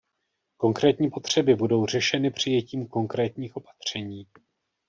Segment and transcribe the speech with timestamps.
[0.57, 4.27] Konkrétní potřeby budou řešeny přijetím konkrétních opatření.